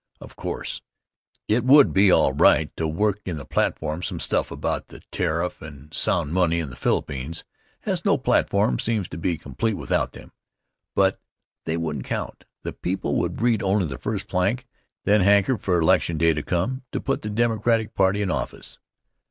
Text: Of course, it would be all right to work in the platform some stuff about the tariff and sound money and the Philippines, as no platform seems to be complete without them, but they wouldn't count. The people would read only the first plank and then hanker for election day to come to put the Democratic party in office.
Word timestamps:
Of 0.19 0.35
course, 0.35 0.81
it 1.47 1.63
would 1.63 1.93
be 1.93 2.09
all 2.09 2.33
right 2.33 2.75
to 2.75 2.87
work 2.87 3.19
in 3.23 3.37
the 3.37 3.45
platform 3.45 4.01
some 4.01 4.19
stuff 4.19 4.49
about 4.49 4.87
the 4.87 5.01
tariff 5.11 5.61
and 5.61 5.93
sound 5.93 6.33
money 6.33 6.59
and 6.59 6.71
the 6.71 6.75
Philippines, 6.75 7.43
as 7.85 8.03
no 8.03 8.17
platform 8.17 8.79
seems 8.79 9.07
to 9.09 9.19
be 9.19 9.37
complete 9.37 9.75
without 9.75 10.13
them, 10.13 10.31
but 10.95 11.19
they 11.65 11.77
wouldn't 11.77 12.05
count. 12.05 12.45
The 12.63 12.73
people 12.73 13.15
would 13.17 13.43
read 13.43 13.61
only 13.61 13.85
the 13.85 13.99
first 13.99 14.27
plank 14.27 14.61
and 14.61 14.67
then 15.13 15.21
hanker 15.21 15.55
for 15.55 15.77
election 15.79 16.17
day 16.17 16.33
to 16.33 16.41
come 16.41 16.81
to 16.93 16.99
put 16.99 17.21
the 17.21 17.29
Democratic 17.29 17.93
party 17.93 18.23
in 18.23 18.31
office. 18.31 18.79